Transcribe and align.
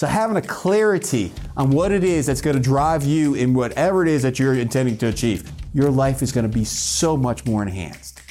So 0.00 0.06
having 0.06 0.38
a 0.38 0.40
clarity 0.40 1.30
on 1.58 1.72
what 1.72 1.92
it 1.92 2.02
is 2.02 2.24
that's 2.24 2.40
going 2.40 2.56
to 2.56 2.62
drive 2.62 3.04
you 3.04 3.34
in 3.34 3.52
whatever 3.52 4.02
it 4.02 4.08
is 4.08 4.22
that 4.22 4.38
you're 4.38 4.54
intending 4.54 4.96
to 4.96 5.08
achieve, 5.08 5.52
your 5.74 5.90
life 5.90 6.22
is 6.22 6.32
going 6.32 6.50
to 6.50 6.58
be 6.58 6.64
so 6.64 7.18
much 7.18 7.44
more 7.44 7.60
enhanced. 7.60 8.22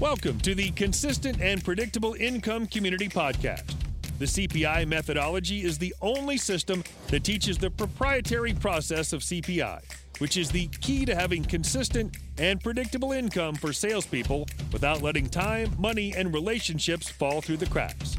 Welcome 0.00 0.40
to 0.40 0.52
the 0.52 0.72
Consistent 0.72 1.40
and 1.40 1.64
Predictable 1.64 2.14
Income 2.14 2.66
Community 2.66 3.08
Podcast. 3.08 3.76
The 4.18 4.24
CPI 4.24 4.88
methodology 4.88 5.62
is 5.62 5.78
the 5.78 5.94
only 6.02 6.38
system 6.38 6.82
that 7.06 7.22
teaches 7.22 7.56
the 7.56 7.70
proprietary 7.70 8.54
process 8.54 9.12
of 9.12 9.20
CPI, 9.20 9.82
which 10.18 10.36
is 10.36 10.50
the 10.50 10.66
key 10.80 11.04
to 11.04 11.14
having 11.14 11.44
consistent 11.44 12.16
and 12.38 12.60
predictable 12.60 13.12
income 13.12 13.54
for 13.54 13.72
salespeople 13.72 14.48
without 14.72 15.02
letting 15.02 15.28
time, 15.28 15.70
money, 15.78 16.12
and 16.16 16.34
relationships 16.34 17.08
fall 17.08 17.40
through 17.40 17.58
the 17.58 17.66
cracks. 17.66 18.16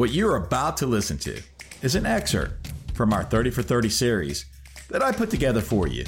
What 0.00 0.12
you're 0.12 0.36
about 0.36 0.76
to 0.78 0.86
listen 0.86 1.18
to 1.18 1.42
is 1.82 1.94
an 1.94 2.06
excerpt 2.06 2.72
from 2.94 3.12
our 3.12 3.22
30 3.22 3.50
for 3.50 3.62
30 3.62 3.90
series 3.90 4.46
that 4.88 5.02
I 5.02 5.12
put 5.12 5.28
together 5.28 5.60
for 5.60 5.88
you 5.88 6.06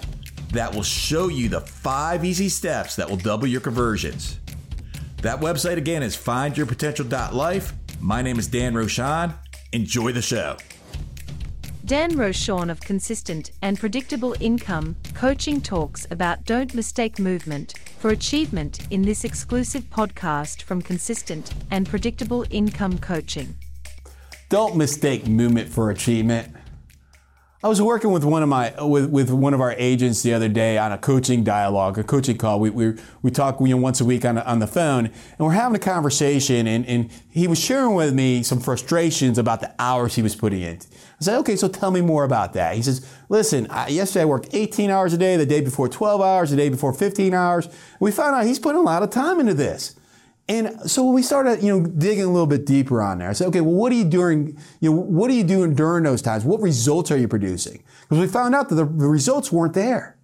that 0.51 0.73
will 0.73 0.83
show 0.83 1.27
you 1.27 1.49
the 1.49 1.61
five 1.61 2.25
easy 2.25 2.49
steps 2.49 2.95
that 2.95 3.09
will 3.09 3.17
double 3.17 3.47
your 3.47 3.61
conversions. 3.61 4.39
That 5.21 5.39
website 5.39 5.77
again 5.77 6.03
is 6.03 6.15
findyourpotential.life. 6.15 7.73
My 7.99 8.21
name 8.21 8.39
is 8.39 8.47
Dan 8.47 8.73
Rochon. 8.73 9.33
Enjoy 9.73 10.11
the 10.11 10.21
show. 10.21 10.57
Dan 11.85 12.11
Rochon 12.11 12.69
of 12.69 12.79
Consistent 12.79 13.51
and 13.61 13.79
Predictable 13.79 14.35
Income 14.39 14.95
Coaching 15.15 15.59
talks 15.59 16.05
about 16.11 16.45
don't 16.45 16.73
mistake 16.75 17.17
movement 17.17 17.73
for 17.97 18.11
achievement 18.11 18.87
in 18.91 19.01
this 19.01 19.23
exclusive 19.23 19.83
podcast 19.89 20.61
from 20.61 20.81
Consistent 20.81 21.51
and 21.71 21.89
Predictable 21.89 22.45
Income 22.51 22.99
Coaching. 22.99 23.55
Don't 24.49 24.75
mistake 24.75 25.27
movement 25.27 25.67
for 25.67 25.89
achievement. 25.89 26.55
I 27.61 27.67
was 27.67 27.81
working 27.81 28.11
with 28.11 28.23
one 28.23 28.41
of 28.41 28.47
my 28.47 28.73
with, 28.81 29.09
with 29.09 29.29
one 29.29 29.53
of 29.53 29.59
our 29.59 29.73
agents 29.73 30.23
the 30.23 30.33
other 30.33 30.47
day 30.47 30.77
on 30.77 30.93
a 30.93 30.97
coaching 30.97 31.43
dialogue, 31.43 31.97
a 31.97 32.05
coaching 32.05 32.37
call. 32.37 32.57
We 32.57 32.69
we, 32.69 32.93
we 33.21 33.31
talk 33.31 33.59
you 33.59 33.67
know, 33.67 33.75
once 33.75 33.99
a 33.99 34.05
week 34.05 34.23
on, 34.23 34.37
on 34.37 34.59
the 34.59 34.67
phone, 34.67 35.07
and 35.07 35.39
we're 35.39 35.51
having 35.51 35.75
a 35.75 35.79
conversation. 35.79 36.67
And, 36.67 36.85
and 36.85 37.11
he 37.29 37.49
was 37.49 37.59
sharing 37.59 37.95
with 37.95 38.13
me 38.13 38.43
some 38.43 38.61
frustrations 38.61 39.37
about 39.37 39.59
the 39.59 39.73
hours 39.77 40.15
he 40.15 40.21
was 40.21 40.37
putting 40.37 40.61
in. 40.61 40.77
I 40.77 41.23
said, 41.23 41.37
okay, 41.39 41.57
so 41.57 41.67
tell 41.67 41.91
me 41.91 41.99
more 41.99 42.23
about 42.23 42.53
that. 42.53 42.75
He 42.77 42.81
says, 42.81 43.05
listen, 43.27 43.67
I, 43.69 43.89
yesterday 43.89 44.21
I 44.21 44.25
worked 44.25 44.47
18 44.53 44.89
hours 44.89 45.11
a 45.11 45.17
day, 45.17 45.35
the 45.35 45.45
day 45.45 45.59
before 45.59 45.89
12 45.89 46.21
hours, 46.21 46.51
the 46.51 46.55
day 46.55 46.69
before 46.69 46.93
15 46.93 47.33
hours. 47.33 47.67
We 47.99 48.11
found 48.11 48.37
out 48.37 48.45
he's 48.45 48.59
putting 48.59 48.79
a 48.79 48.85
lot 48.85 49.03
of 49.03 49.09
time 49.09 49.37
into 49.37 49.53
this. 49.53 49.99
And 50.49 50.89
so 50.89 51.05
when 51.05 51.13
we 51.13 51.21
started, 51.21 51.61
you 51.61 51.71
know, 51.71 51.85
digging 51.85 52.23
a 52.23 52.31
little 52.31 52.47
bit 52.47 52.65
deeper 52.65 53.03
on 53.03 53.19
there. 53.19 53.29
I 53.29 53.33
said, 53.33 53.47
okay, 53.49 53.61
well, 53.61 53.75
what 53.75 53.91
are 53.91 53.95
you 53.95 54.03
doing? 54.03 54.57
You 54.79 54.89
know, 54.89 54.95
what 54.99 55.29
are 55.29 55.35
you 55.35 55.43
doing 55.43 55.75
during 55.75 56.03
those 56.03 56.23
times? 56.23 56.43
What 56.43 56.59
results 56.59 57.11
are 57.11 57.17
you 57.17 57.27
producing? 57.27 57.83
Because 58.01 58.17
we 58.17 58.27
found 58.27 58.55
out 58.55 58.67
that 58.69 58.75
the, 58.75 58.85
the 58.85 59.07
results 59.07 59.51
weren't 59.51 59.75
there, 59.75 60.17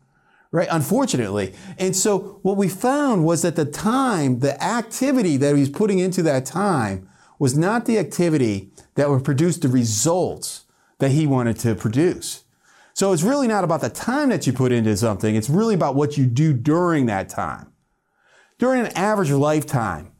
right? 0.52 0.68
Unfortunately. 0.72 1.53
And 1.78 1.96
so 1.96 2.40
what 2.42 2.58
we 2.58 2.68
found 2.68 3.23
was 3.23 3.44
that 3.44 3.56
the 3.56 3.66
time, 3.66 4.40
the 4.40 4.62
activity 4.62 5.38
that 5.38 5.53
he 5.53 5.59
was 5.59 5.70
putting 5.70 6.00
into 6.00 6.23
that 6.23 6.48
time 6.48 7.08
was 7.38 7.56
not 7.56 7.86
the 7.86 8.00
activity 8.00 8.72
that 8.96 9.12
would 9.12 9.23
produce 9.23 9.58
the 9.58 9.68
results 9.68 10.66
that 10.98 11.12
he 11.12 11.28
wanted 11.28 11.59
to 11.59 11.75
produce. 11.75 12.46
So 12.94 13.13
it's 13.13 13.24
really 13.24 13.47
not 13.47 13.63
about 13.63 13.81
the 13.81 13.90
time 13.90 14.30
that 14.30 14.47
you 14.47 14.53
put 14.53 14.72
into 14.72 14.97
something. 14.97 15.36
It's 15.36 15.52
really 15.52 15.75
about 15.75 15.94
what 15.94 16.18
you 16.18 16.25
do 16.25 16.52
during 16.52 17.06
that 17.06 17.30
time. 17.30 17.74
During 18.57 18.88
an 18.88 18.92
average 18.94 19.30
lifetime, 19.31 20.13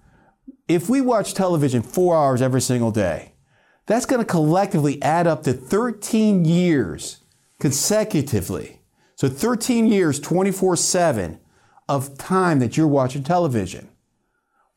if 0.67 0.89
we 0.89 1.01
watch 1.01 1.33
television 1.33 1.81
four 1.81 2.15
hours 2.15 2.41
every 2.41 2.61
single 2.61 2.91
day, 2.91 3.33
that's 3.85 4.05
going 4.05 4.19
to 4.21 4.25
collectively 4.25 5.01
add 5.01 5.27
up 5.27 5.43
to 5.43 5.53
13 5.53 6.43
years 6.43 7.23
consecutively. 7.59 8.81
So 9.15 9.29
13 9.29 9.87
years, 9.87 10.19
24 10.19 10.75
7 10.75 11.39
of 11.87 12.17
time 12.17 12.59
that 12.59 12.75
you're 12.75 12.87
watching 12.87 13.23
television. 13.23 13.89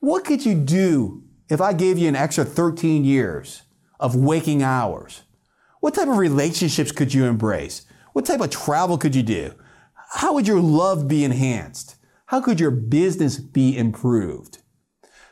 What 0.00 0.24
could 0.24 0.44
you 0.44 0.54
do 0.54 1.24
if 1.48 1.60
I 1.60 1.72
gave 1.72 1.98
you 1.98 2.06
an 2.08 2.16
extra 2.16 2.44
13 2.44 3.04
years 3.04 3.62
of 3.98 4.14
waking 4.14 4.62
hours? 4.62 5.22
What 5.80 5.94
type 5.94 6.08
of 6.08 6.18
relationships 6.18 6.92
could 6.92 7.14
you 7.14 7.24
embrace? 7.24 7.86
What 8.12 8.26
type 8.26 8.40
of 8.40 8.50
travel 8.50 8.98
could 8.98 9.14
you 9.14 9.22
do? 9.22 9.54
How 10.10 10.34
would 10.34 10.46
your 10.46 10.60
love 10.60 11.08
be 11.08 11.24
enhanced? 11.24 11.96
How 12.26 12.40
could 12.40 12.60
your 12.60 12.70
business 12.70 13.38
be 13.38 13.76
improved? 13.76 14.58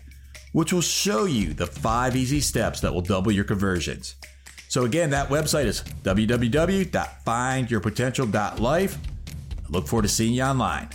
which 0.53 0.73
will 0.73 0.81
show 0.81 1.25
you 1.25 1.53
the 1.53 1.67
five 1.67 2.15
easy 2.15 2.39
steps 2.39 2.81
that 2.81 2.91
will 2.93 3.01
double 3.01 3.31
your 3.31 3.43
conversions. 3.43 4.15
So 4.73 4.85
again, 4.85 5.11
that 5.11 5.29
website 5.29 5.65
is 5.65 5.83
www.findyourpotential.life. 6.03 8.97
I 9.27 9.31
look 9.69 9.87
forward 9.87 10.01
to 10.01 10.09
seeing 10.09 10.33
you 10.33 10.41
online. 10.41 10.89